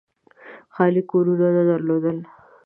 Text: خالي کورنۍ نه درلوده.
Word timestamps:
خالي 0.73 1.01
کورنۍ 1.09 1.49
نه 1.55 1.63
درلوده. 1.69 2.11